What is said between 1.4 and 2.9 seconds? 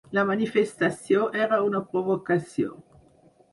era una provocació.